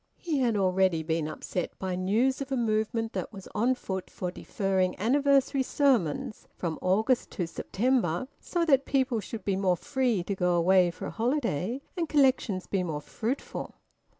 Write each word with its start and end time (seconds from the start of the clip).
He 0.17 0.39
had 0.39 0.57
already 0.57 1.03
been 1.03 1.27
upset 1.27 1.77
by 1.77 1.95
news 1.95 2.41
of 2.41 2.51
a 2.51 2.57
movement 2.57 3.13
that 3.13 3.31
was 3.31 3.47
on 3.53 3.75
foot 3.75 4.09
for 4.09 4.31
deferring 4.31 4.97
Anniversary 4.99 5.61
Sermons 5.61 6.47
from 6.55 6.79
August 6.81 7.29
to 7.33 7.45
September, 7.45 8.27
so 8.39 8.65
that 8.65 8.85
people 8.87 9.19
should 9.19 9.45
be 9.45 9.55
more 9.55 9.77
free 9.77 10.23
to 10.23 10.33
go 10.33 10.55
away 10.55 10.89
for 10.89 11.05
a 11.05 11.11
holiday, 11.11 11.81
and 11.95 12.09
collections 12.09 12.65
be 12.65 12.81
more 12.81 12.99
fruitful. 12.99 13.75